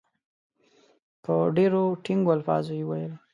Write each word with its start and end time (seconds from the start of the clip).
په 1.23 1.33
ډېرو 1.55 1.83
ټینګو 2.03 2.31
الفاظو 2.37 2.73
وویل. 2.79 3.13